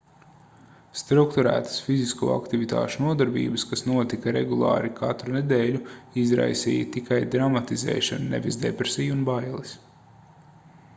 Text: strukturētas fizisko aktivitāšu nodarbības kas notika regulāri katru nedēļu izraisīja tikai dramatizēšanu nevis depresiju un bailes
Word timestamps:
strukturētas 0.99 1.75
fizisko 1.89 2.29
aktivitāšu 2.35 3.03
nodarbības 3.03 3.67
kas 3.73 3.85
notika 3.91 4.35
regulāri 4.39 4.91
katru 5.03 5.37
nedēļu 5.37 5.85
izraisīja 6.25 6.91
tikai 6.99 7.23
dramatizēšanu 7.39 8.35
nevis 8.37 8.63
depresiju 8.67 9.19
un 9.21 9.25
bailes 9.33 9.77